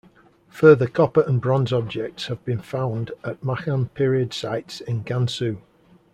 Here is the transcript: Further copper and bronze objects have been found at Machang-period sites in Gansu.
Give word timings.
Further 0.49 0.87
copper 0.87 1.21
and 1.21 1.39
bronze 1.39 1.71
objects 1.71 2.25
have 2.25 2.43
been 2.43 2.59
found 2.59 3.11
at 3.23 3.43
Machang-period 3.43 4.33
sites 4.33 4.81
in 4.81 5.03
Gansu. 5.03 5.59